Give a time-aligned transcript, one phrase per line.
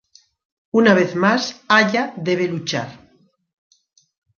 [0.71, 3.07] Una vez más Aya debe luchar.